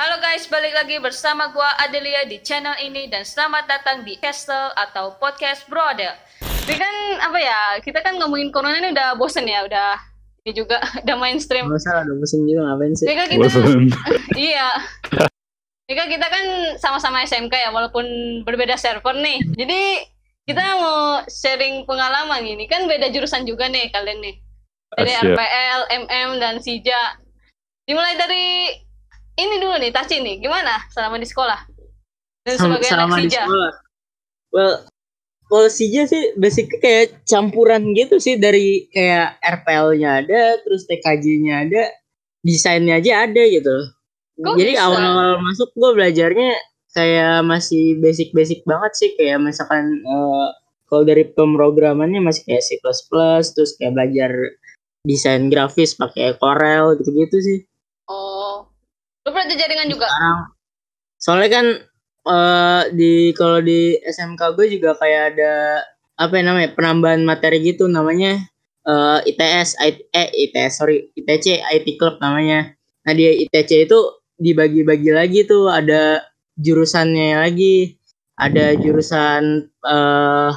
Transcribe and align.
Halo 0.00 0.16
guys, 0.16 0.48
balik 0.48 0.72
lagi 0.72 0.96
bersama 0.96 1.52
gua 1.52 1.76
Adelia 1.76 2.24
di 2.24 2.40
channel 2.40 2.72
ini 2.80 3.12
dan 3.12 3.20
selamat 3.20 3.68
datang 3.68 4.00
di 4.00 4.16
Castle 4.16 4.72
atau 4.72 5.20
Podcast 5.20 5.68
Brother. 5.68 6.16
Jadi 6.40 6.80
kan 6.80 7.20
apa 7.20 7.36
ya, 7.36 7.60
kita 7.84 8.00
kan 8.00 8.16
ngomongin 8.16 8.48
corona 8.48 8.80
ini 8.80 8.96
udah 8.96 9.12
bosen 9.20 9.44
ya, 9.44 9.60
udah 9.60 10.00
ini 10.48 10.56
juga 10.56 10.80
udah 11.04 11.16
mainstream. 11.20 11.68
Gak 11.68 11.84
usah 11.84 12.00
ada 12.00 12.16
musim 12.16 12.48
juga 12.48 12.72
ngapain 12.72 12.96
sih? 12.96 13.12
Jadi 13.12 13.16
kan 13.20 13.26
kita 13.28 13.44
Bosen. 13.44 13.80
iya. 14.48 14.68
Jadi 15.84 15.94
kan 16.00 16.06
kita 16.08 16.26
kan 16.32 16.44
sama-sama 16.80 17.20
SMK 17.28 17.52
ya, 17.60 17.68
walaupun 17.68 18.08
berbeda 18.48 18.80
server 18.80 19.20
nih. 19.20 19.44
Jadi 19.52 19.80
kita 20.48 20.80
mau 20.80 21.28
sharing 21.28 21.84
pengalaman 21.84 22.40
ini 22.48 22.64
kan 22.72 22.88
beda 22.88 23.12
jurusan 23.12 23.44
juga 23.44 23.68
nih 23.68 23.92
kalian 23.92 24.24
nih. 24.24 24.40
Dari 24.96 25.12
Asyik. 25.12 25.36
RPL, 25.36 25.80
MM 26.08 26.30
dan 26.40 26.56
Sija. 26.64 27.20
Dimulai 27.84 28.16
dari 28.16 28.48
ini 29.38 29.54
dulu 29.60 29.74
nih, 29.78 29.90
Taci 29.94 30.16
nih. 30.22 30.36
Gimana 30.42 30.82
selama 30.90 31.20
di 31.20 31.28
sekolah? 31.28 31.60
Dan 32.46 32.54
Sam- 32.56 32.72
sebagai 32.72 32.88
selama 32.88 33.14
anak 33.14 33.22
di 33.22 33.28
Sija. 33.30 33.42
sekolah. 33.44 33.72
Well, 34.50 34.74
kalau 35.50 35.68
Sija 35.68 36.02
sih 36.06 36.22
basicnya 36.38 36.78
kayak 36.78 37.04
campuran 37.26 37.82
gitu 37.94 38.22
sih 38.22 38.38
dari 38.38 38.86
kayak 38.90 39.38
RPL-nya 39.42 40.24
ada, 40.24 40.40
terus 40.62 40.86
TKJ-nya 40.86 41.54
ada, 41.66 41.82
desainnya 42.46 43.02
aja 43.02 43.26
ada 43.26 43.42
gitu. 43.46 43.76
Kok 44.40 44.56
Jadi 44.56 44.72
bisa? 44.72 44.86
awal-awal 44.88 45.42
masuk 45.44 45.68
gue 45.76 45.90
belajarnya 46.00 46.50
kayak 46.96 47.44
masih 47.44 48.00
basic-basic 48.00 48.64
banget 48.66 48.92
sih 48.96 49.10
kayak 49.14 49.38
misalkan 49.38 50.00
eh, 50.00 50.48
kalau 50.90 51.02
dari 51.06 51.22
pemrogramannya 51.28 52.18
masih 52.18 52.42
kayak 52.48 52.64
C++, 52.66 52.80
terus 53.54 53.78
kayak 53.78 53.94
belajar 53.94 54.32
desain 55.06 55.46
grafis 55.52 55.94
pakai 55.94 56.34
Corel 56.40 56.98
gitu-gitu 56.98 57.36
sih. 57.38 57.58
Lu 59.24 59.28
pernah 59.32 59.52
jaringan 59.52 59.88
juga? 59.92 60.06
sekarang 60.08 60.38
soalnya 61.20 61.50
kan 61.52 61.66
eh 62.20 62.82
di 62.96 63.12
kalau 63.36 63.60
di 63.60 63.96
SMK 64.04 64.56
gue 64.56 64.66
juga 64.72 64.96
kayak 64.96 65.36
ada 65.36 65.84
apa 66.20 66.32
ya 66.36 66.42
namanya 66.44 66.70
penambahan 66.76 67.24
materi 67.24 67.60
gitu 67.64 67.88
namanya 67.88 68.40
eh, 68.88 69.18
ITS 69.28 69.76
I- 69.80 70.08
eh 70.12 70.28
ITS 70.48 70.80
sorry 70.80 71.12
ITC 71.16 71.60
IT 71.60 71.96
Club 72.00 72.20
namanya 72.24 72.72
nah 73.04 73.12
di 73.16 73.24
ITC 73.48 73.88
itu 73.88 73.98
dibagi-bagi 74.40 75.12
lagi 75.12 75.44
tuh 75.48 75.68
ada 75.68 76.24
jurusannya 76.60 77.40
lagi 77.40 77.96
ada 78.40 78.76
jurusan 78.76 79.68
eh 79.84 80.52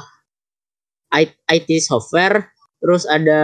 I- 1.12 1.40
IT 1.48 1.70
software 1.80 2.52
terus 2.80 3.04
ada 3.08 3.40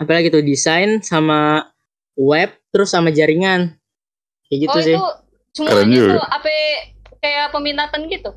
apa 0.00 0.10
lagi 0.12 0.28
tuh 0.32 0.44
desain 0.44 1.00
sama 1.04 1.68
web 2.16 2.52
terus 2.74 2.90
sama 2.90 3.14
jaringan 3.14 3.78
kayak 4.50 4.58
gitu 4.66 4.76
oh 4.76 4.82
sih 4.82 4.96
itu 4.98 5.06
semuanya 5.54 5.94
juga. 5.94 6.12
tuh 6.18 6.24
apa 6.26 6.48
kayak 7.22 7.46
peminatan 7.54 8.00
gitu? 8.10 8.30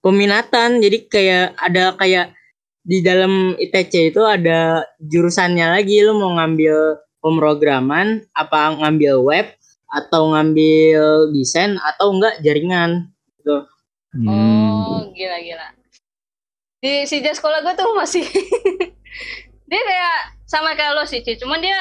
peminatan 0.00 0.70
jadi 0.80 0.98
kayak 1.12 1.46
ada 1.60 1.84
kayak 2.00 2.26
di 2.80 3.04
dalam 3.04 3.52
ITC 3.60 4.16
itu 4.16 4.24
ada 4.24 4.88
jurusannya 4.96 5.76
lagi 5.76 6.00
lu 6.00 6.16
mau 6.16 6.40
ngambil 6.40 6.96
pemrograman 7.20 8.24
apa 8.32 8.80
ngambil 8.80 9.20
web 9.20 9.46
atau 9.92 10.32
ngambil 10.32 11.28
desain 11.36 11.76
atau 11.76 12.16
enggak 12.16 12.40
jaringan 12.40 13.12
gitu 13.36 13.68
Hmm. 14.10 14.26
Oh, 14.26 14.98
gila-gila. 15.14 15.70
Di 16.82 17.06
sejak 17.06 17.38
sekolah 17.38 17.62
gue 17.62 17.74
tuh 17.78 17.94
masih 17.94 18.26
dia 19.70 19.82
kayak 19.86 20.16
sama 20.50 20.74
kayak 20.74 20.98
lo 20.98 21.04
sih, 21.06 21.22
Ci. 21.22 21.38
Cuman 21.38 21.62
dia 21.62 21.78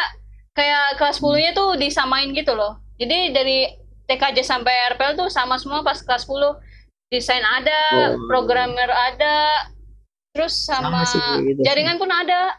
kayak 0.59 0.99
kelas 0.99 1.23
10-nya 1.23 1.55
tuh 1.55 1.79
disamain 1.79 2.35
gitu 2.35 2.52
loh. 2.52 2.83
Jadi 2.99 3.31
dari 3.31 3.71
TKJ 4.05 4.43
sampai 4.43 4.91
RPL 4.91 5.15
tuh 5.15 5.31
sama 5.31 5.55
semua 5.55 5.79
pas 5.79 5.95
kelas 5.95 6.27
10. 6.27 6.59
Desain 7.07 7.41
ada, 7.41 7.79
Oh. 8.13 8.27
programmer 8.27 8.85
ada, 8.85 9.65
terus 10.30 10.53
sama, 10.61 11.02
Sama 11.02 11.09
sih 11.09 11.21
gitu 11.48 11.64
jaringan 11.64 11.98
pun 11.98 12.11
ada. 12.11 12.53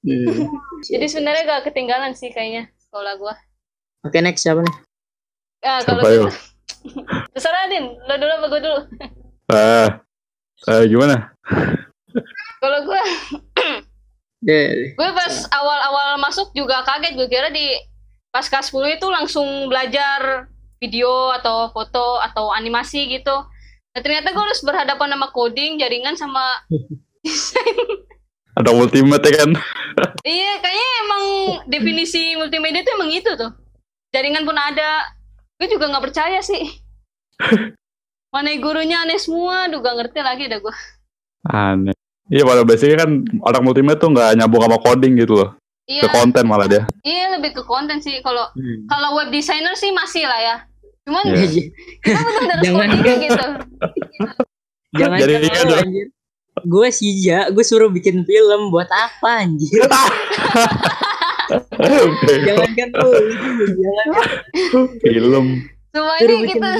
Hmm. 0.00 0.48
Jadi 0.94 1.04
sebenarnya 1.04 1.42
gak 1.44 1.68
ketinggalan 1.68 2.14
sih 2.14 2.30
kayaknya 2.30 2.70
sekolah 2.78 3.18
gua. 3.18 3.34
oke 4.04 4.16
next 4.20 4.44
siapa 4.44 4.60
nih 4.60 4.76
Ah, 5.64 5.80
kalau 5.80 6.00
gitu. 6.00 6.28
Terserah 7.32 7.68
Din, 7.68 7.96
lo 7.96 8.14
dulu 8.14 8.32
apa 8.36 8.46
gue 8.46 8.60
dulu? 8.60 8.78
Ah, 9.48 9.88
eh, 10.70 10.84
gimana? 10.84 11.32
Kalau 12.60 12.78
gue 12.84 13.00
Deh, 14.44 14.92
gue 14.92 15.10
pas 15.16 15.34
awal-awal 15.48 16.20
masuk 16.20 16.52
juga 16.52 16.84
kaget. 16.84 17.16
Gue 17.16 17.28
kira 17.32 17.48
di 17.48 17.72
pas 18.28 18.44
kelas 18.44 18.68
10 18.68 19.00
itu 19.00 19.06
langsung 19.08 19.46
belajar 19.72 20.52
video 20.76 21.32
atau 21.32 21.72
foto 21.72 22.20
atau 22.20 22.52
animasi 22.52 23.08
gitu. 23.08 23.32
Nah 23.94 24.00
ternyata 24.04 24.36
gue 24.36 24.44
harus 24.44 24.60
berhadapan 24.60 25.16
sama 25.16 25.32
coding 25.32 25.80
jaringan 25.80 26.12
sama 26.18 26.44
desain. 27.24 28.04
Ada 28.54 28.70
ultimate 28.70 29.24
ya 29.24 29.32
kan? 29.40 29.50
iya 30.28 30.60
kayaknya 30.60 30.90
emang 31.08 31.24
definisi 31.66 32.36
multimedia 32.36 32.84
itu 32.84 32.92
emang 32.92 33.10
itu 33.16 33.30
tuh. 33.40 33.50
Jaringan 34.12 34.44
pun 34.44 34.60
ada. 34.60 35.08
Gue 35.56 35.72
juga 35.72 35.88
nggak 35.88 36.04
percaya 36.12 36.44
sih. 36.44 36.68
Mana 38.34 38.50
gurunya 38.60 39.00
aneh 39.06 39.16
semua. 39.16 39.70
Aduh 39.70 39.78
gak 39.78 39.94
ngerti 39.94 40.20
lagi 40.20 40.50
dah 40.50 40.58
gue. 40.58 40.74
Aneh. 41.48 41.93
Iya 42.26 42.42
pada 42.42 42.62
basicnya 42.62 42.96
kan 42.98 43.10
orang 43.42 43.62
multimedia 43.62 43.96
tuh 43.96 44.08
nggak 44.08 44.32
nyambung 44.34 44.62
sama 44.62 44.78
coding 44.78 45.12
gitu 45.14 45.36
loh. 45.36 45.50
iya 45.84 46.00
Ke 46.00 46.08
konten 46.10 46.44
malah 46.44 46.64
dia. 46.64 46.82
iya 47.00 47.28
lebih 47.30 47.52
ke 47.52 47.62
konten 47.62 47.98
sih 47.98 48.18
kalau 48.18 48.48
Hmm. 48.50 48.86
kalau 48.86 49.12
web 49.14 49.28
designer 49.28 49.72
sih 49.74 49.90
masih 49.90 50.24
lah 50.24 50.38
ya 50.38 50.56
cuman 51.04 51.20
Iya. 51.26 51.68
kita 52.00 52.16
benar-benar 52.16 52.58
coding 52.64 53.18
gitu 53.22 53.46
jangan 54.98 55.16
Jadi 55.18 55.32
kan 55.44 55.60
lu, 55.60 55.68
dong. 55.68 55.82
anjir 55.82 56.06
gue 56.56 56.88
Sija 56.88 57.38
gue 57.50 57.60
suruh 57.60 57.90
bikin 57.90 58.22
film 58.22 58.70
buat 58.70 58.88
apa 58.88 59.44
anjir 59.44 59.84
jangan 62.40 62.70
kan 62.72 62.88
lu 62.90 63.10
jangan 63.68 64.06
kan 64.08 64.28
Film. 65.02 65.44
semua 65.90 66.14
ini 66.18 66.34
kita 66.48 66.70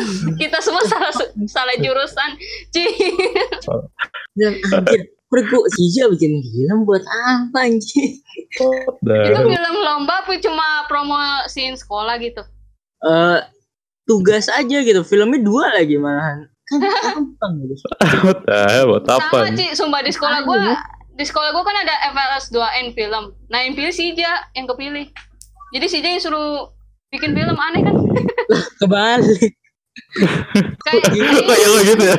kita 0.41 0.59
semua 0.59 0.83
salah 0.85 1.13
salah 1.45 1.77
jurusan 1.77 2.31
Ci. 2.71 2.83
Anjir, 4.35 5.14
pergi 5.35 5.59
Sija 5.75 6.07
bikin 6.07 6.39
film 6.39 6.79
buat 6.87 7.03
apa 7.03 7.67
anjir? 7.67 8.23
itu 8.55 9.41
film 9.43 9.75
lomba 9.83 10.23
apa 10.23 10.31
cuma 10.39 10.87
promosiin 10.87 11.75
sekolah 11.75 12.15
gitu 12.23 12.47
Eh 13.05 13.39
tugas 14.09 14.49
aja 14.49 14.79
gitu, 14.81 15.01
filmnya 15.05 15.41
dua 15.43 15.75
lagi 15.75 15.99
malahan. 15.99 16.49
Kan 16.71 16.81
gampang 17.05 17.53
gitu. 17.67 17.75
Buat 18.89 19.07
apa? 19.11 19.29
sama 19.29 19.53
Ci 19.53 19.67
sumpah 19.77 20.01
di 20.01 20.13
sekolah 20.15 20.41
gua 20.47 20.79
di 21.15 21.25
sekolah 21.25 21.51
gua 21.53 21.63
kan 21.63 21.77
ada 21.85 21.95
FLS 22.11 22.51
2N 22.51 22.91
film 22.97 23.37
nah 23.47 23.63
yang 23.63 23.79
pilih 23.79 23.95
Sija 23.95 24.51
yang 24.59 24.67
kepilih 24.67 25.07
jadi 25.71 25.87
Sija 25.87 26.09
yang 26.11 26.19
suruh 26.19 26.75
bikin 27.15 27.39
film 27.39 27.55
aneh 27.55 27.87
kan 27.87 27.95
Kebalik. 28.83 29.55
Kayak 30.85 31.03
Kayak 31.45 31.69
lo 31.71 31.79
gitu 31.83 32.03
ya. 32.03 32.17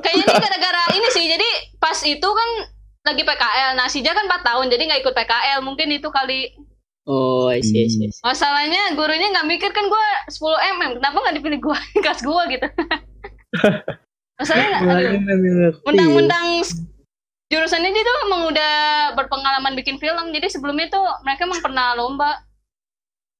kayaknya 0.00 0.24
ini 0.24 0.36
gara-gara 0.40 0.82
ini 0.94 1.08
sih. 1.10 1.24
Jadi 1.28 1.48
pas 1.76 1.98
itu 2.04 2.28
kan 2.28 2.48
lagi 3.02 3.22
PKL 3.26 3.70
nah 3.74 3.90
Sija 3.90 4.14
kan 4.14 4.30
4 4.30 4.46
tahun 4.46 4.66
jadi 4.70 4.82
nggak 4.86 5.00
ikut 5.02 5.14
PKL 5.14 5.60
mungkin 5.60 5.90
itu 5.90 6.08
kali. 6.08 6.54
Oh, 7.02 7.50
I 7.50 7.58
see, 7.58 7.82
I 7.82 7.90
see, 7.90 8.06
I 8.06 8.14
see. 8.14 8.22
Masalahnya 8.22 8.94
gurunya 8.94 9.34
nggak 9.34 9.48
mikir 9.50 9.74
kan 9.74 9.90
gue 9.90 10.06
10 10.30 10.38
mm, 10.38 10.90
kenapa 11.02 11.16
nggak 11.18 11.36
dipilih 11.42 11.58
gue 11.58 11.78
kelas 12.04 12.22
gue 12.22 12.42
gitu? 12.54 12.66
Masalahnya 14.38 14.78
s- 16.62 16.78
jurusannya 17.50 17.90
dia 17.90 18.04
tuh 18.06 18.16
emang 18.30 18.42
udah 18.54 18.72
berpengalaman 19.18 19.74
bikin 19.74 19.98
film, 19.98 20.30
jadi 20.30 20.46
sebelumnya 20.46 20.88
tuh 20.88 21.04
mereka 21.26 21.44
emang 21.44 21.60
pernah 21.60 21.92
lomba 21.92 22.38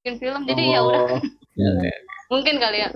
bikin 0.03 0.19
film, 0.19 0.43
jadi 0.45 0.63
ya 0.77 0.81
udah. 0.83 1.03
Oh, 1.07 1.19
ya, 1.55 1.71
ya. 1.87 1.95
Mungkin 2.33 2.57
kali 2.57 2.81
ya. 2.81 2.91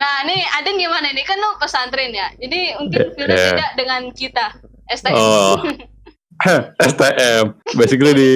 Nah 0.00 0.14
ini 0.24 0.40
Aden 0.56 0.80
gimana 0.80 1.12
nih 1.12 1.28
kan 1.28 1.36
lu 1.36 1.60
pesantren 1.60 2.08
ya, 2.08 2.32
jadi 2.40 2.80
mungkin 2.80 3.12
film 3.12 3.28
ya. 3.28 3.52
beda 3.52 3.66
dengan 3.76 4.02
kita 4.16 4.56
STM. 4.88 5.12
Oh. 5.12 5.60
STM. 6.88 7.44
Basically 7.76 8.12
di 8.16 8.28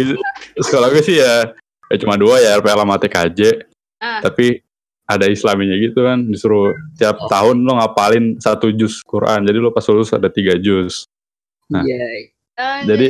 sekolah 0.61 0.93
gue 0.93 1.01
sih 1.01 1.17
ya, 1.17 1.49
ya 1.89 1.97
cuma 1.97 2.21
dua 2.21 2.37
ya 2.37 2.61
RPL 2.61 2.85
sama 2.85 3.01
TKJ. 3.01 3.41
Ah. 3.97 4.21
Tapi 4.21 4.61
ada 5.05 5.29
islaminya 5.29 5.77
gitu 5.77 6.01
kan 6.01 6.25
disuruh 6.29 6.73
tiap 6.97 7.17
Oh. 7.21 7.29
tahun 7.29 7.61
lo 7.61 7.77
ngapalin 7.77 8.41
satu 8.41 8.73
juz 8.73 9.05
Quran 9.05 9.45
jadi 9.45 9.61
lo 9.61 9.69
pas 9.69 9.85
lulus 9.89 10.13
ada 10.13 10.33
tiga 10.33 10.57
juz 10.57 11.05
Nah. 11.69 11.81
Iya. 11.81 12.29
Eh, 12.61 12.81
jadi 12.85 13.09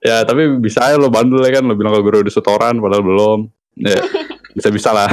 ya 0.00 0.24
tapi 0.24 0.56
bisa 0.60 0.84
aja 0.84 0.96
lo 0.96 1.08
bandel 1.12 1.40
ya 1.44 1.60
kan 1.60 1.64
lo 1.64 1.76
bilang 1.76 1.92
ke 1.96 2.00
guru 2.00 2.24
udah 2.24 2.32
setoran 2.32 2.76
padahal 2.80 3.04
belum 3.04 3.38
ya 3.76 4.00
bisa 4.56 4.68
bisa 4.72 4.90
lah 4.92 5.08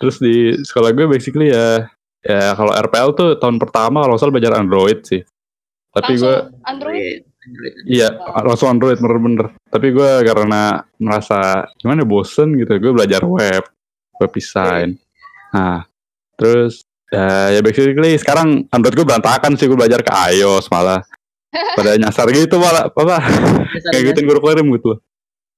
terus 0.00 0.16
di 0.16 0.56
sekolah 0.64 0.96
gue 0.96 1.06
basically 1.06 1.52
ya 1.52 1.84
ya 2.24 2.56
kalau 2.56 2.72
RPL 2.72 3.12
tuh 3.12 3.28
tahun 3.36 3.60
pertama 3.60 4.02
kalau 4.08 4.16
salah 4.16 4.32
belajar 4.32 4.56
Android 4.56 5.04
sih 5.04 5.20
tapi 5.90 6.16
gue 6.16 6.34
langsung 6.34 6.64
Android. 6.66 7.20
Android. 7.40 7.72
Iya, 7.88 8.08
langsung 8.44 8.68
Android 8.70 8.98
bener-bener. 9.00 9.50
Tapi 9.72 9.96
gue 9.96 10.10
karena 10.22 10.84
merasa 11.00 11.66
gimana 11.80 12.04
bosen 12.04 12.54
gitu, 12.60 12.76
gue 12.76 12.92
belajar 12.92 13.24
web, 13.24 13.64
web 14.20 14.30
design. 14.30 15.00
Nah, 15.50 15.82
terus 16.36 16.84
ya, 17.10 17.58
ya 17.58 17.60
basically 17.64 18.14
sekarang 18.20 18.68
Android 18.70 18.94
gue 18.94 19.06
berantakan 19.08 19.56
sih, 19.56 19.66
gue 19.66 19.78
belajar 19.78 20.04
ke 20.04 20.12
iOS 20.36 20.68
malah. 20.70 21.02
Pada 21.50 21.98
nyasar 21.98 22.30
gitu 22.30 22.62
malah, 22.62 22.86
apa 22.86 23.18
kayak 23.90 24.14
gitu 24.14 24.18
guru 24.22 24.38
kirim 24.38 24.70
gitu. 24.78 25.02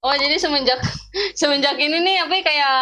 Oh 0.02 0.14
jadi 0.18 0.34
semenjak 0.34 0.82
semenjak 1.40 1.78
ini 1.78 2.02
nih 2.02 2.26
apa 2.26 2.34
ya, 2.34 2.42
kayak 2.42 2.78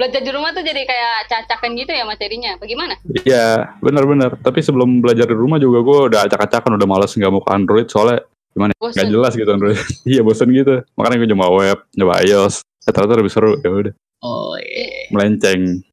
belajar 0.00 0.20
di 0.24 0.30
rumah 0.32 0.50
tuh 0.56 0.64
jadi 0.64 0.80
kayak 0.88 1.28
cacakan 1.28 1.76
gitu 1.76 1.92
ya 1.92 2.08
materinya. 2.08 2.56
Bagaimana? 2.56 2.96
Iya, 3.04 3.76
bener-bener. 3.84 4.32
Tapi 4.40 4.64
sebelum 4.64 5.04
belajar 5.04 5.28
di 5.28 5.36
rumah 5.36 5.60
juga 5.60 5.84
gue 5.84 5.98
udah 6.08 6.20
acak-acakan, 6.24 6.80
udah 6.80 6.88
males 6.88 7.12
nggak 7.12 7.32
mau 7.32 7.44
ke 7.44 7.52
Android 7.52 7.86
soalnya 7.92 8.24
gimana? 8.56 8.72
ya, 8.72 8.80
Bosen. 8.80 8.96
Gak 8.96 9.12
jelas 9.12 9.32
gitu 9.36 9.50
Android. 9.52 9.76
iya 10.16 10.20
bosen 10.24 10.48
gitu. 10.56 10.74
Makanya 10.96 11.16
gue 11.20 11.28
coba 11.36 11.46
web, 11.52 11.78
coba 11.84 12.14
iOS. 12.24 12.64
Eh, 12.88 12.92
ternyata 12.96 13.20
lebih 13.20 13.32
seru. 13.32 13.52
Ya 13.60 13.68
udah, 13.68 13.94
Oh 14.24 14.56
iya. 14.56 15.12
melenceng. 15.12 15.84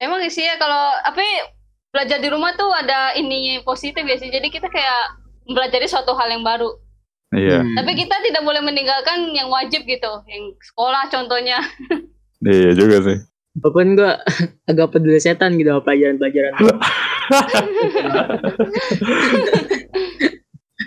Emang 0.00 0.24
sih 0.32 0.48
ya 0.48 0.56
kalau 0.56 1.04
apa 1.04 1.20
ya, 1.20 1.52
belajar 1.92 2.18
di 2.24 2.28
rumah 2.32 2.56
tuh 2.56 2.72
ada 2.72 3.12
ininya 3.12 3.60
positif 3.60 4.00
ya 4.00 4.16
sih. 4.16 4.32
Jadi 4.32 4.48
kita 4.48 4.72
kayak 4.72 5.20
mempelajari 5.44 5.84
suatu 5.84 6.16
hal 6.16 6.32
yang 6.32 6.40
baru. 6.40 6.72
Iya, 7.34 7.66
Hmm. 7.66 7.74
Tapi 7.74 7.92
kita 7.98 8.16
tidak 8.22 8.42
boleh 8.46 8.62
meninggalkan 8.62 9.34
yang 9.34 9.50
wajib 9.50 9.82
gitu, 9.82 10.12
yang 10.30 10.54
sekolah 10.62 11.10
contohnya. 11.10 11.58
iya 12.46 12.70
juga 12.72 13.02
sih. 13.02 13.18
Walaupun 13.58 13.98
gue 13.98 14.12
agak 14.70 14.94
peduli 14.94 15.18
setan 15.18 15.58
gitu 15.58 15.74
sama 15.74 15.82
pelajaran-pelajaran. 15.82 16.52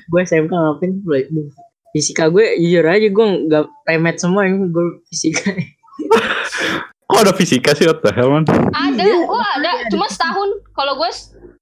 gue 0.08 0.22
SMK 0.24 0.52
ngapain 0.52 0.94
fisika 1.92 2.32
gue 2.32 2.46
jujur 2.62 2.86
aja 2.86 3.08
gue 3.12 3.26
nggak 3.50 3.66
remet 3.90 4.16
semua 4.22 4.48
yang 4.48 4.72
gue 4.72 5.04
fisika 5.12 5.52
Kok 7.08 7.20
ada 7.24 7.34
fisika 7.36 7.72
sih 7.72 7.88
what 7.88 8.04
the 8.04 8.12
hell 8.12 8.30
man? 8.30 8.44
Ada, 8.76 9.04
gua 9.24 9.40
ada, 9.56 9.88
cuma 9.88 10.12
setahun. 10.12 10.60
Kalau 10.76 11.00
gue, 11.00 11.10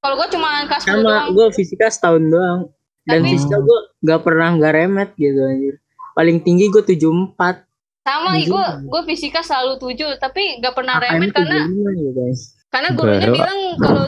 kalau 0.01 0.15
gue 0.17 0.27
cuma 0.33 0.65
kelas 0.65 0.83
10 0.89 1.05
sama 1.05 1.29
gue 1.29 1.47
fisika 1.53 1.85
setahun 1.85 2.23
doang 2.33 2.65
dan 3.05 3.21
Tapi- 3.21 3.31
fisika 3.37 3.57
gue 3.61 3.79
nggak 4.01 4.21
pernah 4.25 4.49
nggak 4.57 4.73
remet 4.73 5.09
gitu 5.15 5.39
anjir 5.41 5.75
paling 6.17 6.37
tinggi 6.41 6.67
gue 6.73 6.83
74 6.83 7.65
Sama, 8.05 8.37
Tujuh. 8.37 8.53
gue 8.53 8.65
gue 8.85 9.01
fisika 9.09 9.41
selalu 9.41 9.81
tujuh, 9.81 10.21
tapi 10.21 10.61
gak 10.61 10.77
pernah 10.77 11.01
KKM 11.01 11.09
remet 11.09 11.29
karena 11.33 11.57
75 11.65 11.97
gitu 11.97 12.11
guys 12.13 12.41
karena 12.69 12.89
gurunya 12.93 13.27
bilang 13.33 13.59
kalau 13.81 14.05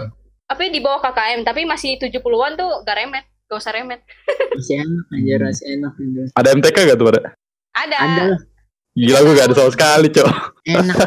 apa 0.47 0.59
ya, 0.63 0.69
di 0.71 0.79
bawah 0.79 0.99
KKM, 1.03 1.39
tapi 1.43 1.67
masih 1.67 1.99
70-an 1.99 2.53
tuh 2.55 2.71
gak 2.87 2.95
remet, 2.95 3.25
gak 3.51 3.59
usah 3.59 3.75
remet. 3.75 3.99
masih 4.55 4.79
enak 4.79 5.05
anjir 5.11 5.39
masih 5.43 5.65
enak 5.75 5.91
Ada 6.35 6.49
MTK 6.55 6.77
gak 6.87 6.97
tuh 6.99 7.05
pada? 7.11 7.21
Ada. 7.75 7.97
Gila 8.95 9.19
gue 9.21 9.33
gak 9.37 9.47
ada 9.51 9.55
sama 9.55 9.71
sekali 9.75 10.07
cok. 10.09 10.29
enak 10.65 10.97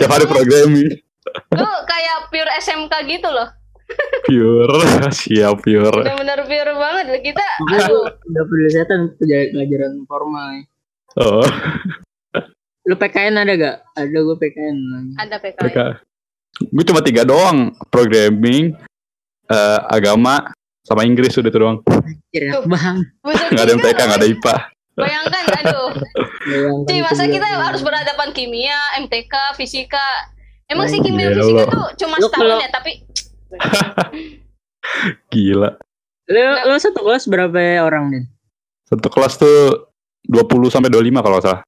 Tiap 0.00 0.12
hari 0.12 0.26
programming. 0.30 0.88
Lu 1.52 1.70
kayak 1.84 2.16
pure 2.30 2.52
SMK 2.62 2.92
gitu 3.10 3.28
loh. 3.28 3.48
Pure, 4.26 4.82
siap 5.22 5.62
pure. 5.62 6.02
Bener-bener 6.02 6.40
pure 6.50 6.72
banget. 6.74 7.04
Kita, 7.22 7.44
udah 8.26 8.44
peduli 8.50 8.70
setan 8.74 9.14
pelajaran 9.14 9.54
pelajaran 9.54 9.92
formal 10.10 10.50
Oh, 11.16 11.46
lu 12.84 12.94
PKN 12.94 13.40
ada 13.40 13.52
gak 13.56 13.76
ada 13.96 14.18
gue 14.20 14.36
PKN 14.36 14.76
ada 15.16 15.36
PKN. 15.40 15.62
mereka. 15.64 15.84
Gue 16.60 16.84
cuma 16.84 17.00
tiga 17.00 17.24
doang. 17.24 17.72
Programming, 17.88 18.76
eh, 19.48 19.80
agama, 19.88 20.52
sama 20.84 21.08
Inggris 21.08 21.34
udah 21.40 21.48
itu 21.48 21.58
doang. 21.58 21.78
Anjir, 21.88 22.42
enak 22.52 22.68
banget 22.68 23.06
Buset 23.24 23.48
Gak 23.54 23.64
ada 23.64 23.72
MTK, 23.80 23.98
gak 23.98 24.18
ada 24.20 24.28
IPA. 24.28 24.54
Bayangkan, 24.96 25.44
aduh. 25.60 25.88
Cuy, 26.88 27.00
masa 27.04 27.24
kita 27.28 27.46
harus 27.46 27.80
berhadapan 27.84 28.28
kimia, 28.32 28.76
MTK, 29.00 29.34
fisika. 29.56 30.34
Emang 30.66 30.90
sih 30.90 30.98
kimia 30.98 31.30
fisika 31.30 31.64
tuh 31.70 31.86
cuma 31.96 32.18
setahun 32.18 32.58
ya, 32.58 32.68
tapi 32.74 33.05
Gila. 35.32 35.70
lu, 36.26 36.40
lu 36.66 36.76
satu 36.78 37.00
kelas 37.02 37.30
berapa 37.30 37.82
orang 37.82 38.10
nih 38.10 38.24
Satu 38.86 39.06
kelas 39.10 39.38
tuh 39.38 39.90
20 40.26 40.46
sampai 40.70 40.90
25 40.90 41.22
kalau 41.22 41.38
salah. 41.38 41.62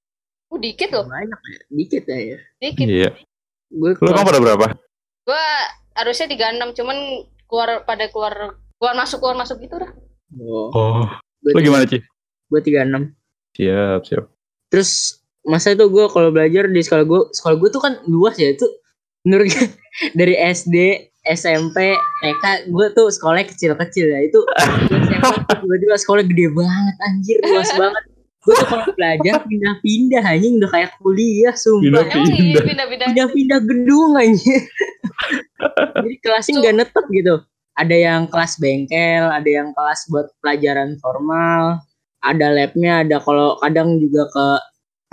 uh, 0.51 0.59
dikit 0.59 0.91
loh, 0.91 1.07
banyak 1.07 1.41
ya 1.47 1.59
dikit 1.71 2.03
ya, 2.07 2.19
ya. 2.19 2.39
dikit. 2.59 2.87
Iya. 2.87 3.11
gue 3.69 3.91
Lu 4.01 4.11
kamu 4.11 4.27
pada 4.27 4.41
berapa? 4.41 4.67
Gua 5.23 5.45
harusnya 5.95 6.27
36, 6.31 6.79
cuman 6.79 6.97
keluar 7.47 7.83
pada 7.85 8.07
keluar 8.09 8.35
keluar 8.79 8.95
masuk 8.95 9.19
keluar 9.19 9.37
masuk 9.37 9.59
gitu 9.59 9.77
dah. 9.77 9.91
oh, 10.39 10.71
Oh, 10.73 11.07
gue 11.43 11.53
lu 11.55 11.61
gimana 11.63 11.85
Ci? 11.85 11.99
gue 12.49 12.61
tiga 12.65 12.81
enam 12.83 13.13
Siap, 13.53 14.07
siap. 14.07 14.25
terus 14.71 15.21
masa 15.43 15.73
itu 15.73 15.85
gue 15.85 16.05
kalau 16.09 16.31
belajar 16.31 16.65
di 16.69 16.81
sekolah 16.81 17.05
gue 17.05 17.21
sekolah 17.35 17.57
gue 17.59 17.69
tuh 17.69 17.83
kan 17.83 17.93
luas 18.07 18.37
ya 18.37 18.53
itu 18.53 18.65
menurut 19.27 19.49
gue, 19.51 19.67
dari 20.19 20.35
SD 20.39 20.77
SMP 21.29 21.93
TK 22.25 22.73
gue 22.73 22.87
tuh 22.97 23.13
sekolahnya 23.13 23.47
kecil-kecil 23.53 24.07
ya. 24.09 24.21
Itu 24.25 24.41
SMP 24.97 25.51
tiba-tiba 25.61 25.97
sekolah 26.01 26.23
gede 26.25 26.47
banget 26.53 26.97
anjir 27.05 27.37
luas 27.45 27.71
banget. 27.77 28.03
Gue 28.47 28.55
tuh 28.57 28.69
kalau 28.71 28.87
belajar 28.97 29.45
pindah-pindah 29.45 30.23
anjing 30.25 30.57
udah 30.57 30.71
kayak 30.73 30.91
kuliah 31.05 31.53
sumpah. 31.53 31.85
Pindah. 31.85 32.05
Emang 32.09 32.33
Pindah. 32.33 32.63
pindah-pindah. 32.65 33.07
pindah-pindah. 33.13 33.59
Gedung 33.69 34.13
anjir. 34.17 34.63
Jadi 36.01 36.17
kelasnya 36.25 36.53
nggak 36.65 36.77
netep 36.81 37.05
gitu. 37.13 37.35
Ada 37.79 37.95
yang 37.95 38.23
kelas 38.27 38.59
bengkel 38.59 39.31
ada 39.31 39.47
yang 39.47 39.71
kelas 39.71 40.11
buat 40.11 40.27
pelajaran 40.43 40.99
formal 40.99 41.79
ada 42.27 42.51
labnya 42.51 43.07
ada 43.07 43.23
kalau 43.23 43.55
kadang 43.63 44.03
juga 44.03 44.27
ke 44.35 44.47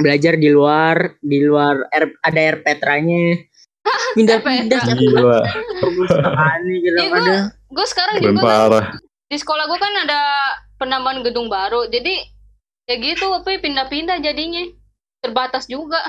belajar 0.02 0.34
di 0.36 0.50
luar 0.52 1.16
di 1.22 1.40
luar 1.46 1.86
R- 1.94 2.18
ada 2.26 2.40
air 2.42 2.58
petranya 2.66 3.38
pindah-pindah 4.14 4.82
Petra. 4.82 4.98
Gila, 4.98 5.40
perpustakaan 5.78 6.58
nih 6.64 6.78
gitu 6.82 6.98
Iya, 6.98 7.10
gua- 7.10 7.22
ada 7.22 7.36
Gue 7.68 7.86
sekarang 7.86 8.16
keren 8.16 8.26
juga 8.26 8.40
kan, 8.40 8.46
parah. 8.46 8.86
di 9.26 9.36
sekolah 9.36 9.64
gue 9.66 9.78
kan 9.78 9.94
ada 10.02 10.20
penambahan 10.76 11.20
gedung 11.22 11.48
baru. 11.48 11.86
Jadi 11.86 12.14
ya 12.86 12.96
gitu 12.96 13.26
apa 13.32 13.48
ya, 13.48 13.60
pindah-pindah 13.60 14.18
jadinya. 14.20 14.64
Terbatas 15.20 15.66
juga. 15.66 16.00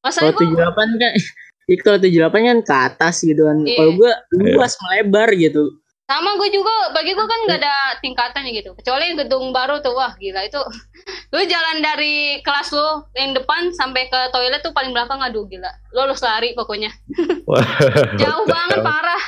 kalau 0.00 0.08
Masalahnya 0.08 0.34
tujuh 0.34 0.48
gue 0.48 0.58
delapan 0.58 0.88
kan 0.96 1.12
Iya, 1.70 1.76
kalau 1.78 1.98
tujuh 1.98 2.18
delapan 2.18 2.40
kan 2.44 2.58
ke 2.60 2.74
atas 2.90 3.14
gitu 3.20 3.42
kan 3.44 3.58
Iya. 3.60 3.76
kalau 3.76 3.92
gue 3.94 4.12
luas 4.50 4.74
melebar 4.80 5.28
gitu 5.32 5.62
sama 6.10 6.36
gue 6.36 6.48
juga 6.50 6.92
bagi 6.92 7.14
gue 7.14 7.26
kan 7.26 7.40
nggak 7.46 7.60
ada 7.62 7.74
tingkatannya 8.02 8.52
gitu. 8.52 8.70
Kecuali 8.76 9.12
yang 9.12 9.18
gedung 9.24 9.54
baru 9.54 9.80
tuh 9.80 9.94
wah 9.94 10.12
gila 10.18 10.44
itu. 10.44 10.60
Lu 11.32 11.40
jalan 11.48 11.80
dari 11.80 12.44
kelas 12.44 12.68
lu 12.76 13.08
yang 13.16 13.32
depan 13.32 13.72
sampai 13.72 14.06
ke 14.12 14.20
toilet 14.30 14.60
tuh 14.60 14.76
paling 14.76 14.92
belakang 14.92 15.22
aduh 15.24 15.48
gila. 15.48 15.70
Lu 15.96 16.04
harus 16.04 16.20
lari 16.20 16.52
pokoknya. 16.52 16.92
Jauh 18.20 18.44
banget 18.44 18.84
parah. 18.84 19.22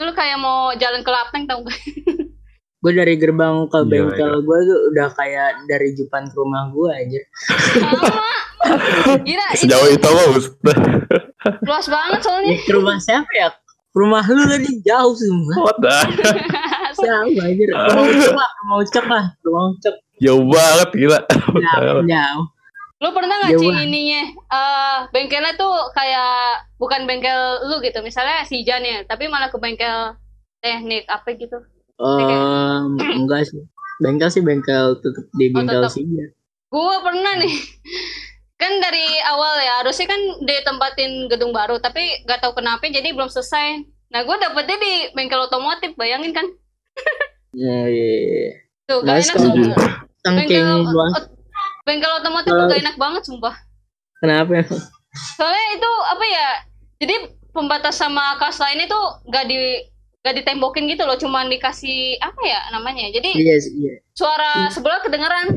Lu 0.00 0.12
kayak 0.16 0.38
mau 0.40 0.72
jalan 0.80 1.04
ke 1.04 1.10
Lapeng 1.12 1.44
tau 1.44 1.60
gak? 1.66 1.80
gue 2.80 2.96
dari 2.96 3.12
gerbang 3.20 3.68
ke 3.68 3.76
Gila, 3.84 3.92
bengkel 3.92 4.40
gue 4.40 4.58
tuh 4.64 4.80
udah 4.88 5.08
kayak 5.12 5.68
dari 5.68 5.92
Jupan 5.92 6.24
ke 6.24 6.36
rumah 6.40 6.72
gue 6.72 6.88
aja 6.88 7.20
Sama. 7.76 8.32
Gila, 9.20 9.46
itu 9.52 9.68
Sejauh 9.68 9.88
itu 9.92 10.08
mah 10.08 10.26
Ustaz. 10.32 10.78
luas 11.60 11.86
banget 11.92 12.20
soalnya. 12.24 12.56
Ya, 12.56 12.64
ke 12.64 12.72
rumah 12.72 12.96
siapa 12.96 13.32
ya? 13.36 13.52
Rumah 13.90 14.22
lu 14.22 14.42
tadi 14.46 14.70
jauh 14.82 15.14
semua. 15.14 15.54
What 15.66 15.76
the? 15.82 15.98
Jauh 17.00 17.32
aja. 17.32 17.64
Rumah 17.90 18.06
ucap 18.12 18.34
lah, 18.36 18.50
rumah 18.60 18.76
ucap 18.82 19.04
lah, 19.08 19.24
rumah 19.40 19.62
ucap. 19.72 19.94
Jauh 20.20 20.44
banget 20.44 20.88
gila. 20.92 21.20
Jauh, 21.56 22.02
jauh. 22.12 22.44
Lu 23.00 23.08
pernah 23.16 23.34
nggak 23.40 23.56
sih 23.56 23.72
ininya? 23.88 24.22
eh 24.28 24.98
bengkelnya 25.08 25.56
tuh 25.56 25.72
kayak 25.96 26.68
bukan 26.76 27.08
bengkel 27.08 27.40
lu 27.66 27.80
gitu. 27.80 28.04
Misalnya 28.04 28.44
si 28.44 28.60
Jan 28.60 28.84
ya, 28.84 29.00
tapi 29.08 29.26
malah 29.26 29.48
ke 29.48 29.56
bengkel 29.56 30.12
teknik 30.60 31.08
apa 31.08 31.32
gitu. 31.34 31.56
Ehm, 31.96 33.00
enggak 33.00 33.48
sih. 33.48 33.64
Bengkel 34.04 34.28
sih 34.28 34.44
bengkel 34.44 35.00
tetap 35.00 35.24
di 35.32 35.48
Oh, 35.48 35.54
bengkel 35.56 35.80
tetep. 35.80 35.96
sih 35.96 36.04
ya. 36.04 36.26
Gua 36.68 37.00
pernah 37.00 37.32
nih. 37.40 37.54
Kan 38.60 38.72
dari 38.78 39.02
awal 39.24 39.56
ya, 39.58 39.80
harusnya 39.80 40.04
kan 40.04 40.20
ditempatin 40.38 41.10
gedung 41.26 41.50
baru, 41.50 41.80
tapi 41.80 42.04
gak 42.22 42.40
tahu 42.40 42.52
kenapa 42.52 42.84
jadi 42.84 43.10
belum 43.10 43.26
selesai. 43.26 43.80
Nah, 44.10 44.20
gue 44.20 44.36
dapetnya 44.36 44.76
di 44.76 44.92
bengkel 45.10 45.40
otomotif, 45.40 45.96
bayangin 45.96 46.30
kan? 46.30 46.44
Ya, 47.50 47.82
iya, 47.82 48.06
iya. 48.22 48.50
Tuh, 48.86 49.02
Nah, 49.02 49.16
gak 49.16 49.26
enak 49.26 49.36
sumpah. 49.36 49.90
Saking 50.20 50.46
Bengkel, 50.46 50.86
ot- 51.10 51.32
bengkel 51.82 52.12
otomotif 52.14 52.46
tuh 52.46 52.54
Kalau- 52.54 52.70
gak 52.70 52.78
enak 52.78 52.96
banget 52.96 53.22
sumpah. 53.24 53.54
Kenapa 54.20 54.50
ya? 54.54 54.64
Soalnya 55.34 55.66
itu 55.74 55.90
apa 56.06 56.24
ya? 56.26 56.48
Jadi 57.00 57.14
pembatas 57.50 57.98
sama 57.98 58.38
kelas 58.38 58.54
lainnya 58.56 58.86
tuh 58.86 59.02
gak 59.26 59.50
di 59.50 59.82
gak 60.20 60.36
ditembokin 60.36 60.86
gitu 60.86 61.02
loh, 61.02 61.16
cuman 61.16 61.48
dikasih 61.48 62.20
apa 62.20 62.38
ya 62.44 62.60
namanya? 62.70 63.10
Jadi 63.10 63.34
Iya, 63.34 63.56
sih, 63.58 63.72
iya. 63.80 63.98
suara 64.12 64.70
sebelah 64.70 65.00
kedengeran. 65.00 65.50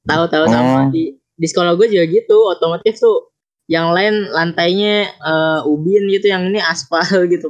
Tahu-tahu 0.00 0.44
sama 0.48 0.88
di 0.88 1.19
di 1.40 1.46
sekolah 1.48 1.72
gue 1.80 1.88
juga 1.88 2.04
gitu, 2.04 2.36
otomotif 2.52 3.00
tuh 3.00 3.32
yang 3.64 3.94
lain 3.96 4.28
lantainya 4.28 5.08
eh, 5.08 5.60
ubin 5.64 6.04
gitu, 6.12 6.28
yang 6.28 6.44
ini 6.52 6.60
aspal 6.60 7.00
gitu. 7.32 7.48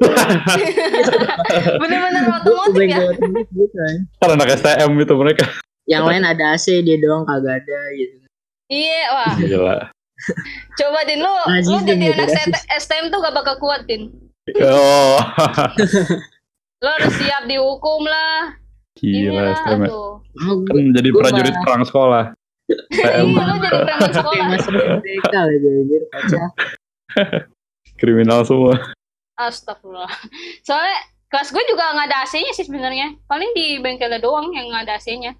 Bener-bener 1.82 2.22
otomotif 2.30 2.86
ya. 2.86 3.02
otomotif 3.10 3.48
gitu 3.50 3.74
kan. 3.74 3.96
Kan 4.22 4.28
anak 4.38 4.48
STM 4.54 4.90
itu 4.96 5.14
mereka. 5.18 5.46
yang 5.90 6.06
lain 6.06 6.22
ada 6.22 6.54
AC 6.54 6.86
dia 6.86 7.02
doang 7.02 7.26
kagak 7.26 7.66
ada 7.66 7.78
gitu 7.98 8.14
Iya, 8.70 9.02
wah. 9.10 9.34
Gila. 9.34 9.76
Coba 10.78 11.02
Din, 11.02 11.18
lu, 11.18 11.34
Rasis 11.50 11.66
lu 11.66 11.82
jadi 11.82 12.14
gitu, 12.14 12.22
anak 12.22 12.62
STM 12.78 13.10
tuh 13.10 13.18
gak 13.18 13.34
bakal 13.34 13.58
kuat, 13.58 13.82
Din. 13.90 14.14
Oh. 14.62 15.18
Lo 16.86 16.88
harus 16.94 17.12
siap 17.18 17.50
dihukum 17.50 18.06
lah. 18.06 18.54
Gila, 18.94 19.10
Inilah, 19.10 19.46
STM. 19.58 19.80
aduh. 19.90 20.22
oh, 20.22 20.56
Kan 20.62 20.94
jadi 20.94 21.08
prajurit 21.10 21.56
perang 21.66 21.82
sekolah. 21.82 22.24
Iya, 22.70 23.22
lo 23.24 23.54
jadi 23.56 23.78
preman 23.82 24.10
sekolah. 24.16 24.48
kriminal 27.96 28.40
semua. 28.42 28.74
Astagfirullah. 29.36 30.10
Soalnya 30.62 30.96
kelas 31.28 31.50
gue 31.50 31.64
juga 31.66 31.84
nggak 31.92 32.06
ada 32.08 32.18
AC-nya 32.24 32.52
sih 32.52 32.64
sebenarnya. 32.64 33.16
Paling 33.24 33.50
di 33.52 33.78
bengkelnya 33.78 34.20
doang 34.20 34.52
yang 34.52 34.68
nggak 34.68 34.88
ada 34.88 34.94
AC-nya. 34.96 35.32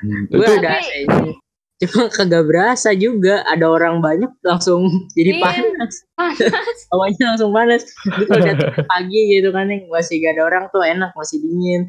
Hmm, 0.00 0.20
gue 0.28 0.38
Itu 0.38 0.52
ada 0.58 0.70
AC-nya 0.76 1.32
cuma 1.78 2.10
kagak 2.10 2.42
berasa 2.42 2.90
juga 2.90 3.46
ada 3.46 3.70
orang 3.70 4.02
banyak 4.02 4.26
langsung 4.42 4.90
jadi 5.16 5.38
Iya. 5.38 5.42
panas 5.46 5.94
Panas. 6.18 6.78
awalnya 6.92 7.24
langsung 7.30 7.54
panas 7.54 7.86
Jadi 8.02 8.24
kalau 8.26 8.42
udah 8.42 8.56
pagi 8.90 9.20
gitu 9.30 9.48
kan 9.54 9.70
yang 9.70 9.86
masih 9.86 10.18
gak 10.18 10.34
ada 10.34 10.42
orang 10.42 10.64
tuh 10.74 10.82
enak 10.82 11.14
masih 11.14 11.38
dingin 11.38 11.86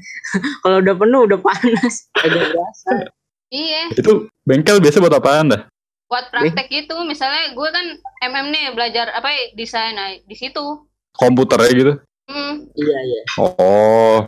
kalau 0.61 0.77
udah 0.77 0.93
penuh 0.93 1.21
udah 1.25 1.39
panas 1.41 2.05
agak 2.21 2.53
berasa 2.53 2.91
Iya, 3.49 3.97
itu 3.97 4.29
bengkel 4.45 4.77
biasa 4.77 5.01
buat 5.01 5.17
apaan 5.17 5.49
dah? 5.53 5.63
buat 6.09 6.25
praktek 6.33 6.67
gitu. 6.73 7.05
Misalnya 7.05 7.53
gue 7.53 7.69
kan 7.69 7.85
MM 8.33 8.49
nih 8.49 8.73
belajar 8.73 9.13
apa 9.13 9.29
ya, 9.29 9.53
desain 9.53 9.93
nah, 9.93 10.09
di 10.17 10.33
situ. 10.33 10.89
Komputernya 11.13 11.69
gitu. 11.69 11.93
Hmm, 12.29 12.69
iya 12.77 12.97
iya 13.09 13.21
Oh, 13.41 14.21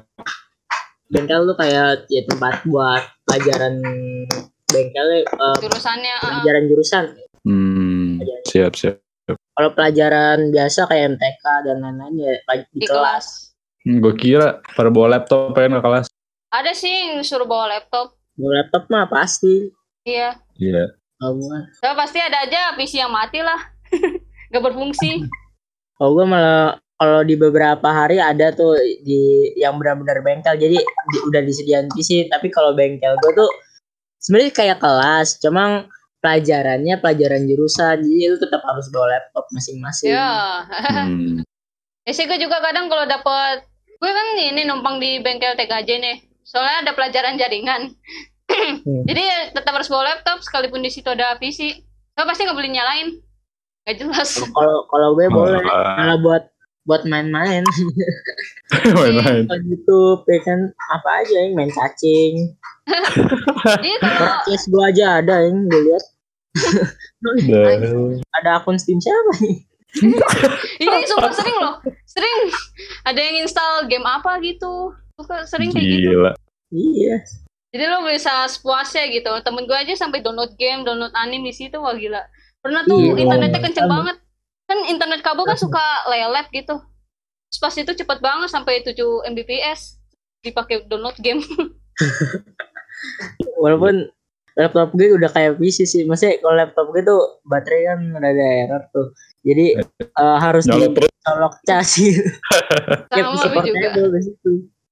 bengkel 1.14 1.46
tuh 1.46 1.54
kayak 1.54 2.10
ya 2.10 2.22
tempat 2.26 2.66
buat 2.66 3.04
pelajaran 3.30 3.78
bengkelnya 4.66 5.22
eh, 5.22 5.56
jurusannya 5.62 6.14
ah, 6.18 6.22
pelajaran 6.42 6.64
jurusan 6.66 7.04
hmm, 7.46 8.24
siap 8.50 8.74
siap. 8.74 8.98
kalau 9.30 9.70
pelajaran 9.78 10.50
biasa 10.50 10.90
kayak 10.90 11.14
MTK 11.14 11.46
dan 11.68 11.78
lain-lain 11.84 12.16
ya 12.18 12.34
di, 12.42 12.82
di 12.82 12.88
kelas 12.90 12.90
kelas. 12.90 13.26
Hmm, 13.86 13.98
gue 14.02 14.14
kira 14.18 14.66
pada 14.74 14.90
bawa 14.90 15.22
laptop 15.22 15.54
pengen 15.54 15.78
ke 15.78 15.82
kelas. 15.86 16.06
Ada 16.50 16.74
sih 16.74 16.90
yang 16.90 17.22
suruh 17.22 17.46
bawa 17.46 17.70
laptop. 17.70 18.18
Laptop 18.44 18.88
mah 18.88 19.06
pasti 19.06 19.70
Iya. 20.02 20.34
Iya. 20.56 20.98
kalau 21.16 21.38
gua 21.38 21.62
So, 21.76 21.94
pasti 21.94 22.18
ada 22.18 22.42
aja 22.42 22.74
PC 22.74 22.98
yang 22.98 23.12
mati 23.12 23.38
lah. 23.40 23.60
Gak 24.50 24.64
berfungsi. 24.64 25.28
kalau 25.94 26.12
gua 26.14 26.26
malah 26.26 26.66
kalau 26.96 27.22
di 27.22 27.34
beberapa 27.34 27.86
hari 27.86 28.18
ada 28.18 28.50
tuh 28.50 28.74
di 29.00 29.22
yang 29.56 29.76
benar-benar 29.76 30.22
bengkel 30.22 30.56
jadi 30.56 30.78
di- 30.82 31.24
udah 31.24 31.42
disediain 31.42 31.86
PC 31.88 32.26
tapi 32.28 32.48
kalau 32.48 32.72
bengkel 32.72 33.14
gua 33.18 33.32
tuh 33.36 33.50
sebenarnya 34.18 34.50
kayak 34.52 34.78
kelas 34.78 35.38
cuma 35.38 35.86
pelajarannya 36.18 36.98
pelajaran 36.98 37.44
jurusan 37.44 37.98
jadi 38.00 38.24
lu 38.28 38.38
tetap 38.38 38.62
harus 38.64 38.86
bawa 38.88 39.10
laptop 39.12 39.46
masing-masing 39.52 40.10
Ya. 40.10 40.66
Hmm. 40.66 41.42
Ya 42.02 42.12
sih 42.12 42.26
gue 42.26 42.34
juga 42.36 42.58
kadang 42.60 42.86
kalau 42.86 43.06
dapet 43.06 43.62
gue 43.94 44.10
kan 44.10 44.28
ini 44.36 44.62
numpang 44.64 44.98
di 44.98 45.18
bengkel 45.18 45.54
TKJ 45.54 45.90
nih. 45.98 46.18
Soalnya 46.42 46.82
ada 46.82 46.92
pelajaran 46.92 47.38
jaringan. 47.38 47.94
Hmm. 48.82 49.04
Jadi 49.06 49.22
ya 49.22 49.38
tetap 49.54 49.74
harus 49.78 49.90
bawa 49.92 50.14
laptop 50.16 50.42
sekalipun 50.42 50.82
di 50.82 50.92
situ 50.92 51.08
ada 51.12 51.38
PC. 51.38 51.82
Gue 52.18 52.26
pasti 52.28 52.44
nggak 52.44 52.58
boleh 52.58 52.72
nyalain. 52.72 53.08
Gak 53.88 53.98
jelas. 53.98 54.38
kalau 54.54 54.86
kalau 54.90 55.18
gue 55.18 55.26
boleh 55.30 55.62
malah 55.66 56.18
buat 56.22 56.44
buat 56.86 57.06
main-main 57.06 57.62
main-main. 58.98 59.46
YouTube 59.70 60.26
ya 60.26 60.40
kan 60.42 60.60
apa 60.98 61.10
aja 61.22 61.36
yang 61.46 61.54
main 61.54 61.70
cacing 61.70 62.58
Iya 63.86 63.98
kalau 64.02 64.18
podcast 64.42 64.66
gua 64.74 64.90
aja 64.90 65.22
ada 65.22 65.46
yang 65.46 65.70
gue 65.70 65.78
lihat 65.78 66.06
Dah. 67.54 67.78
ada 68.42 68.50
akun 68.58 68.82
Steam 68.82 68.98
siapa 68.98 69.34
nih 69.46 69.62
ini 70.80 71.04
suka 71.04 71.36
sering 71.36 71.58
loh. 71.60 71.76
Sering 72.08 72.40
ada 73.04 73.20
yang 73.20 73.44
install 73.44 73.92
game 73.92 74.08
apa 74.08 74.40
gitu. 74.40 74.96
Suka 75.20 75.44
sering 75.44 75.76
kayak 75.76 75.84
gitu. 75.84 76.16
Gila. 76.16 76.32
iya 76.72 77.20
Jadi 77.72 77.84
lo 77.88 78.04
bisa 78.04 78.52
sepuasnya 78.52 79.08
gitu. 79.16 79.32
Temen 79.48 79.64
gue 79.64 79.78
aja 79.78 79.96
sampai 79.96 80.20
download 80.20 80.60
game, 80.60 80.84
download 80.84 81.16
anime 81.16 81.50
di 81.50 81.54
situ 81.56 81.80
wah 81.80 81.96
gila. 81.96 82.20
Pernah 82.60 82.84
tuh 82.84 83.00
Iya, 83.00 83.16
internetnya 83.16 83.60
kenceng 83.64 83.88
banget. 83.88 84.18
Kan 84.68 84.80
internet 84.92 85.22
kabel 85.24 85.48
kan 85.48 85.58
suka 85.58 85.84
lelet 86.12 86.48
gitu. 86.52 86.76
Terus 87.52 87.60
pas 87.60 87.76
itu 87.76 87.92
cepet 87.96 88.20
banget 88.20 88.50
sampai 88.52 88.84
7 88.84 88.96
Mbps 89.32 90.00
dipakai 90.44 90.84
download 90.88 91.16
game. 91.24 91.40
walaupun 93.62 94.12
laptop 94.60 94.92
gue 94.94 95.16
udah 95.16 95.32
kayak 95.32 95.58
PC 95.58 95.88
sih 95.88 96.04
maksudnya 96.04 96.38
kalau 96.44 96.56
laptop 96.60 96.86
gue 96.92 97.02
tuh 97.02 97.40
baterai 97.48 97.88
kan 97.88 98.00
ada 98.20 98.46
error 98.68 98.84
tuh 98.92 99.16
jadi 99.42 99.80
eh, 99.98 100.38
harus 100.38 100.68
dicolok 100.68 101.56
cas 101.66 101.98
gitu 101.98 102.22
Sama 103.10 103.62
gue 103.62 103.74
juga. 103.74 103.90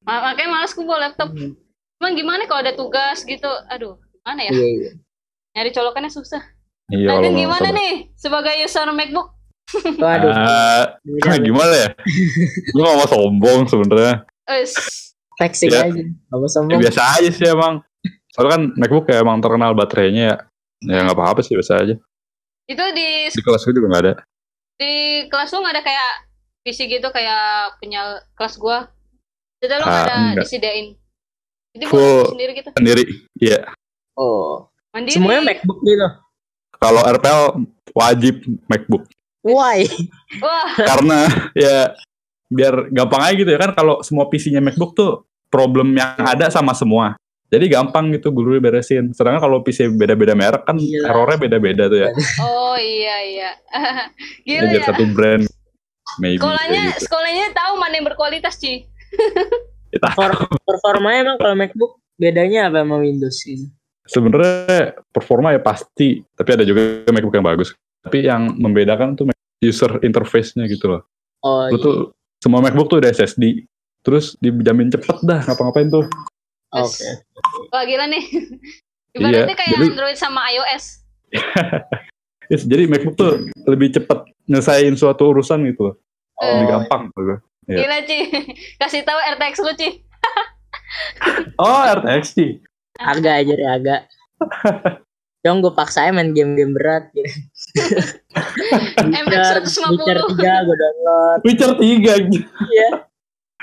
Makanya 0.05 0.49
males 0.49 0.71
gue 0.73 0.85
bawa 0.85 0.99
laptop. 1.09 1.29
Hmm. 1.33 1.53
Cuman 1.99 2.15
gimana 2.15 2.41
kalau 2.45 2.63
ada 2.63 2.73
tugas 2.73 3.21
gitu? 3.21 3.51
Aduh, 3.67 3.99
gimana 4.13 4.39
ya? 4.41 4.51
iya 4.51 4.67
iya 4.73 4.91
Nyari 5.51 5.69
colokannya 5.69 6.07
susah. 6.07 6.39
Iya, 6.87 7.11
nggak 7.11 7.35
gimana 7.35 7.59
salah. 7.65 7.75
nih 7.75 7.91
sebagai 8.15 8.53
user 8.57 8.87
MacBook? 8.89 9.27
waduh 10.01 10.31
Udah, 11.05 11.37
gimana 11.43 11.73
ya? 11.75 11.89
Gue 12.73 12.81
gak 12.81 12.97
mau 12.97 13.05
sombong 13.05 13.59
sebenarnya. 13.65 14.23
Wes, 14.47 14.73
flexing 15.35 15.69
Ya. 15.69 15.85
aja 15.85 16.01
nggak 16.01 16.33
mau 16.33 16.41
Ya, 16.41 16.49
sombong 16.49 16.79
biasa 16.79 17.01
aja 17.19 17.29
sih 17.29 17.45
emang. 17.45 17.83
Soalnya 18.31 18.49
kan 18.49 18.61
MacBook 18.75 19.05
ya 19.05 19.19
emang 19.19 19.37
terkenal 19.37 19.75
baterainya 19.75 20.23
ya. 20.25 20.35
Ya 20.81 21.03
nggak 21.03 21.13
apa-apa 21.13 21.43
sih 21.43 21.53
biasa 21.53 21.83
aja. 21.83 21.95
itu 22.63 22.83
di 22.95 23.27
Di 23.27 23.41
kelas 23.41 23.61
gue 23.61 23.73
juga 23.73 23.87
nggak 23.89 24.03
ada. 24.05 24.13
di 24.79 24.93
kelas 25.27 25.49
lu 25.51 25.59
nggak 25.59 25.75
ada 25.75 25.83
kayak 25.83 26.09
PC 26.61 26.79
gitu 26.87 27.07
kayak 27.09 27.43
punya 27.77 28.01
kelas 28.33 28.55
gua. 28.55 28.87
Jadi 29.59 29.73
lu 29.75 29.83
nggak 29.83 29.99
Ah, 29.99 30.05
ada 30.07 30.15
enggak. 30.31 30.45
disediain. 30.47 30.87
Jadi 31.75 31.83
Full. 31.87 32.01
buat 32.01 32.33
sendiri 32.33 32.51
gitu. 32.57 32.69
Sendiri. 32.73 33.03
Iya. 33.37 33.59
oh 34.15 34.67
Mandiri. 34.89 35.15
semuanya 35.15 35.41
MacBook 35.45 35.79
gitu 35.85 36.07
Kalau 36.79 37.01
RPL 37.03 37.41
wajib 37.93 38.35
MacBook. 38.65 39.03
why 39.39 39.85
Wah, 40.41 40.67
Karena 40.75 41.19
ya 41.53 41.93
biar 42.49 42.89
gampang 42.89 43.21
aja 43.23 43.35
gitu 43.37 43.49
ya 43.49 43.59
kan 43.61 43.71
kalau 43.71 44.01
semua 44.01 44.25
PC-nya 44.27 44.59
MacBook 44.59 44.97
tuh 44.97 45.23
problem 45.49 45.93
yang 45.93 46.17
ada 46.17 46.49
sama 46.49 46.73
semua. 46.73 47.13
Jadi 47.49 47.65
gampang 47.65 48.13
gitu 48.13 48.29
gurunya 48.29 48.61
beresin. 48.61 49.09
Sedangkan 49.09 49.41
kalau 49.41 49.65
PC 49.65 49.89
beda-beda 49.97 50.37
merek 50.37 50.69
kan 50.69 50.77
Gila. 50.77 51.09
errornya 51.09 51.37
beda-beda 51.41 51.89
tuh 51.89 51.99
ya. 52.05 52.09
oh 52.45 52.77
iya 52.77 53.15
iya. 53.25 53.49
Ya, 54.45 54.61
Gila 54.61 54.69
jadi 54.69 54.77
ya. 54.77 54.85
satu 54.85 55.03
brand. 55.13 55.43
Maybe 56.17 56.41
Sekolahnya 56.41 56.83
gitu. 56.93 56.99
sekolahnya 57.05 57.45
tahu 57.53 57.73
mana 57.77 57.93
yang 57.97 58.05
berkualitas, 58.05 58.57
Ci. 58.57 58.85
Kita 59.89 60.07
Per- 60.13 60.49
performanya 60.61 61.19
emang 61.25 61.37
kalau 61.37 61.55
MacBook 61.55 61.91
bedanya 62.15 62.67
apa 62.67 62.83
sama 62.83 62.99
Windows 62.99 63.37
gitu 63.41 63.67
sebenarnya 64.03 64.97
performa 65.13 65.53
ya 65.53 65.61
pasti, 65.61 66.25
tapi 66.33 66.49
ada 66.49 66.65
juga 66.65 67.05
MacBook 67.07 67.29
yang 67.31 67.45
bagus. 67.45 67.77
Tapi 68.01 68.25
yang 68.25 68.57
membedakan 68.57 69.13
tuh 69.13 69.29
user 69.61 70.01
interface-nya 70.01 70.65
gitu 70.65 70.89
loh. 70.89 71.01
oh 71.45 71.69
Lu 71.69 71.77
iya. 71.77 71.83
tuh 71.83 71.95
semua 72.41 72.57
MacBook 72.59 72.89
tuh 72.89 72.97
udah 72.97 73.13
SSD. 73.13 73.69
Terus 74.01 74.33
dijamin 74.39 74.89
cepet 74.89 75.13
dah 75.21 75.45
ngapa-ngapain 75.45 75.93
tuh. 75.93 76.09
oke 76.71 77.07
Wah 77.69 77.83
gila 77.85 78.09
nih. 78.09 78.23
Ibaratnya 79.17 79.53
kayak 79.53 79.69
jadi- 79.77 79.89
Android 79.93 80.17
sama 80.17 80.41
iOS. 80.49 81.05
Yes, 82.49 82.65
jadi 82.65 82.89
MacBook 82.89 83.13
tuh 83.13 83.45
lebih 83.69 83.93
cepet 83.93 84.25
nyelesain 84.49 84.97
suatu 84.97 85.29
urusan 85.29 85.69
gitu 85.69 85.93
loh. 85.93 85.95
Lebih 86.41 86.65
Oh. 86.65 86.69
gampang 86.81 87.01
gitu. 87.13 87.35
Iya. 87.69 87.77
Gila, 87.79 87.97
Ci. 88.03 88.17
Kasih 88.75 89.01
tahu 89.05 89.19
RTX 89.37 89.53
lu, 89.61 89.73
Ci. 89.75 89.89
Oh, 91.55 91.85
RTX 91.85 92.23
sih. 92.33 92.57
agak 92.97 93.45
aja 93.45 93.53
deh 93.53 93.69
agak 93.69 94.01
Dong 95.39 95.63
gue 95.63 95.71
paksain 95.71 96.11
main 96.11 96.35
game-game 96.35 96.75
berat 96.75 97.07
gitu. 97.13 97.29
Witcher, 99.07 99.63
MX 99.63 99.71
Witcher 99.71 100.17
150. 100.19 100.35
3 100.35 100.67
gue 100.67 100.75
download. 100.75 101.39
Witcher 101.47 101.71
3 101.79 102.27
gitu. 102.27 102.43
Iya. 102.43 102.89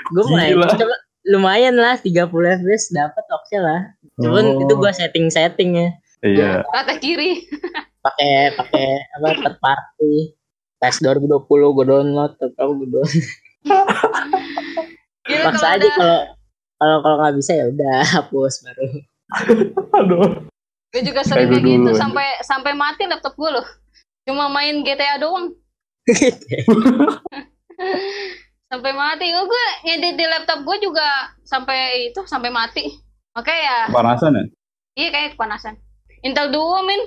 Gue 0.09 0.25
main. 0.31 0.57
Gila. 0.57 0.73
Coba, 0.73 0.95
lumayan 1.27 1.75
lah 1.77 1.99
30 1.99 2.17
fps 2.33 2.83
dapat 2.89 3.25
oke 3.29 3.57
lah. 3.59 3.81
Cuman 4.17 4.45
Oh. 4.57 4.61
itu 4.63 4.73
gue 4.73 4.91
setting-setting 4.91 5.69
ya. 5.75 5.89
Iya. 6.23 6.51
Rata 6.65 6.97
kiri. 6.97 7.45
Pakai 8.01 8.57
pakai 8.57 8.87
apa 9.13 9.27
third 9.37 9.57
party. 9.59 10.33
PES 10.77 10.97
2020 11.03 11.45
gue 11.45 11.85
download 11.85 12.33
atau 12.39 12.67
gue 12.73 12.87
download. 12.89 13.13
Gila 15.27 15.51
kalau 15.51 15.69
aja 15.75 15.89
kalau 15.91 16.19
kalau 16.77 16.97
kalau 17.03 17.15
nggak 17.19 17.35
bisa 17.41 17.51
ya 17.57 17.65
udah 17.69 17.97
hapus 18.15 18.53
baru. 18.63 18.85
Aduh. 20.03 20.27
gue 20.87 21.01
juga 21.03 21.19
sering 21.19 21.51
Kayak 21.51 21.67
gitu 21.67 21.91
sampai 21.99 22.39
sampai 22.47 22.71
mati 22.71 23.03
laptop 23.05 23.35
gue 23.35 23.49
loh. 23.51 23.67
Cuma 24.23 24.47
main 24.47 24.81
GTA 24.87 25.19
doang. 25.19 25.51
sampai 28.71 28.91
mati. 28.95 29.27
Oh, 29.35 29.45
gue 29.47 29.65
ngedit 29.83 30.15
di 30.15 30.25
laptop 30.25 30.63
gue 30.63 30.77
juga 30.79 31.35
sampai 31.43 32.11
itu 32.11 32.23
sampai 32.23 32.51
mati. 32.51 32.87
Makanya 33.35 33.59
ya 33.59 33.77
Kepanasan 33.91 34.31
ya? 34.33 34.43
Iya 34.97 35.09
kayak 35.13 35.29
kepanasan. 35.35 35.75
Intel 36.25 36.49
Duo 36.49 36.81
men. 36.87 37.01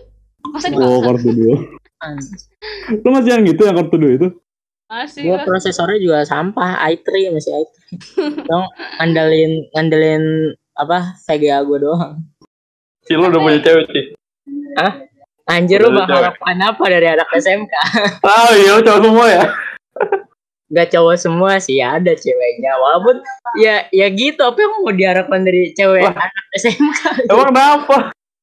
Masa 0.52 0.72
Oh, 0.72 0.76
dipaksa? 0.76 1.04
kartu 1.04 1.30
dua. 1.36 1.56
Lu 3.04 3.08
masih 3.12 3.30
yang 3.36 3.44
gitu 3.44 3.62
yang 3.68 3.76
kartu 3.76 3.96
dua 4.00 4.12
itu? 4.16 4.28
Masih 4.90 5.22
Gua 5.22 5.38
lah. 5.38 5.46
prosesornya 5.46 5.98
juga 6.02 6.18
sampah, 6.26 6.82
i3 6.90 7.30
masih 7.30 7.62
i3. 7.62 7.70
Dong 8.50 8.66
ngandelin 8.98 9.70
ngandelin 9.70 10.24
apa 10.74 11.14
VGA 11.30 11.62
gua 11.62 11.78
doang. 11.78 12.14
Si 13.06 13.14
lu 13.14 13.30
udah 13.30 13.38
punya 13.38 13.62
cewek 13.62 13.86
sih. 13.94 14.04
Anjir 15.46 15.78
Udah 15.82 15.90
lu 15.90 15.98
ada 16.02 16.06
bakal 16.06 16.22
apa 16.34 16.74
apa 16.74 16.84
dari 16.90 17.06
anak 17.06 17.28
SMK? 17.30 17.72
Ah 18.26 18.50
iya 18.58 18.82
cowok 18.82 19.00
semua 19.02 19.26
ya. 19.30 19.44
Gak 20.70 20.88
cowok 20.94 21.16
semua 21.18 21.52
sih 21.62 21.78
ada 21.82 22.10
ceweknya. 22.14 22.74
Walaupun 22.78 23.22
ya 23.62 23.86
ya 23.94 24.06
gitu 24.10 24.42
apa 24.42 24.58
yang 24.58 24.72
mau 24.82 24.90
diharapkan 24.94 25.42
dari 25.42 25.70
cewek 25.74 26.02
Wah. 26.06 26.14
anak 26.18 26.46
SMK? 26.58 27.30
Emang 27.30 27.46
kenapa? 27.54 27.96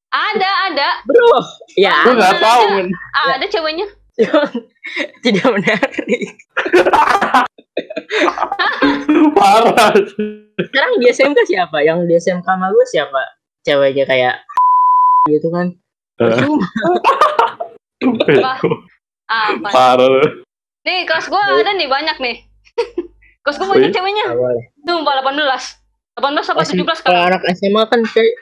Ada, 0.08 0.50
ada. 0.72 0.88
Bro, 1.04 1.36
ya 1.76 2.00
Gue 2.08 2.16
nggak 2.16 2.40
tahu 2.40 2.62
men. 2.80 2.88
Ah, 3.12 3.36
ada 3.36 3.44
ceweknya. 3.44 3.84
tidak 5.24 5.46
menarik. 5.48 6.22
Parah. 9.36 9.92
Sekarang 10.58 10.92
di 10.98 11.06
SMK 11.12 11.38
siapa? 11.46 11.78
Yang 11.84 11.98
di 12.08 12.14
SMK 12.18 12.46
sama 12.46 12.72
gue 12.72 12.86
siapa? 12.88 13.22
Ceweknya 13.62 14.04
kayak 14.08 14.34
gitu 15.32 15.48
kan. 15.52 15.76
Parah. 19.72 20.24
Nih, 20.86 21.04
kelas 21.04 21.28
gua 21.28 21.42
ada 21.52 21.76
nih 21.76 21.84
banyak 21.84 22.16
nih. 22.16 22.36
kelas 23.44 23.56
gua 23.60 23.76
banyak 23.76 23.92
ceweknya. 23.92 24.32
Sumpah 24.88 25.20
18. 25.20 25.78
18 26.18 26.50
apa 26.50 26.62
17 26.66 27.06
Kalau 27.06 27.22
anak 27.30 27.42
SMA 27.54 27.82
kan 27.86 28.02
kayak 28.10 28.34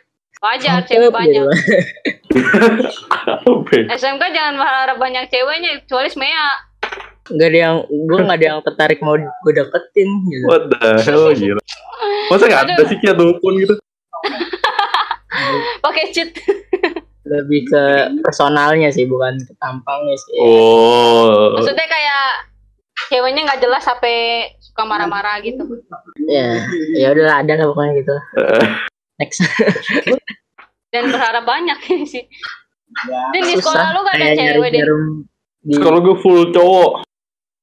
Wajar 0.45 0.85
cakep 0.85 0.88
cewek 0.93 1.11
banyak. 1.12 1.45
SMK 3.97 4.23
jangan 4.37 4.55
berharap 4.61 4.97
banyak 5.00 5.33
ceweknya, 5.33 5.81
kecuali 5.81 6.09
Smea. 6.12 6.49
Gak 7.26 7.49
ada 7.50 7.59
yang 7.59 7.76
gue 7.88 8.21
gak 8.21 8.38
ada 8.38 8.47
yang 8.47 8.59
tertarik 8.62 9.00
mau 9.00 9.16
gue 9.16 9.52
deketin 9.52 10.09
gitu. 10.28 10.47
What 10.47 10.69
the 10.71 11.00
hell 11.02 11.33
gila. 11.33 11.62
Masa 12.28 12.45
gak 12.52 12.62
ada 12.69 12.85
sih 12.85 13.00
Kia 13.00 13.16
dukun 13.16 13.55
gitu? 13.59 13.75
Pakai 15.85 16.12
cheat. 16.12 16.37
Lebih 17.26 17.66
ke 17.66 17.85
personalnya 18.23 18.93
sih 18.95 19.09
bukan 19.09 19.40
ke 19.40 19.52
tampangnya 19.59 20.14
sih. 20.14 20.37
Oh. 20.38 21.59
Maksudnya 21.59 21.88
kayak 21.90 22.25
ceweknya 23.11 23.43
nggak 23.50 23.61
jelas 23.66 23.83
sampai 23.83 24.47
suka 24.62 24.87
marah-marah 24.87 25.43
gitu. 25.43 25.66
Ya, 26.31 26.62
ya 26.95 27.11
udah 27.11 27.43
ada 27.43 27.52
lah 27.59 27.66
pokoknya 27.66 27.93
gitu. 27.99 28.14
Next. 29.16 29.40
Dan 30.88 31.08
berharap 31.08 31.42
banyak 31.42 31.78
sih. 32.04 32.25
Dan 33.32 33.42
di 33.42 33.54
sekolah 33.54 33.92
lu 33.92 34.00
gak 34.02 34.16
ada 34.16 34.28
cewek 34.32 34.68
deh. 34.70 34.80
jarum 34.80 35.04
di 35.61 35.75
Kalau 35.76 35.99
gue 35.99 36.16
full 36.16 36.50
cowok. 36.50 37.02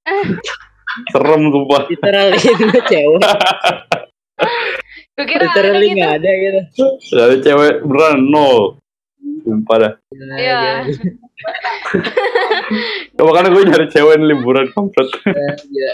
Serem 1.09 1.41
sumpah. 1.47 1.81
literalin 1.87 2.37
cewek. 2.91 3.21
Gue 5.13 5.25
kira 5.25 5.45
ada 5.45 5.53
Literally 5.55 5.87
gitu. 5.87 5.97
nggak 5.97 6.13
ada 6.15 6.31
gitu. 6.35 6.61
Dari 7.11 7.37
cewek 7.39 7.73
beneran 7.81 8.19
nol. 8.23 8.77
Sumpah 9.41 9.75
dah. 9.77 9.93
Gila, 10.09 10.35
Iya. 10.35 10.61
gila, 10.83 11.11
Ya, 13.13 13.21
makanya 13.21 13.49
gue 13.51 13.63
nyari 13.63 13.87
cewek 13.87 14.15
liburan 14.19 14.67
kampret. 14.69 15.09
gila. 15.63 15.93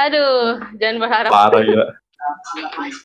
Aduh, 0.00 0.58
jangan 0.74 0.96
berharap. 0.98 1.30
Parah 1.30 1.62
gila. 1.62 1.86